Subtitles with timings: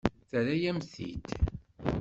[0.29, 1.25] Terra-yam-t-id.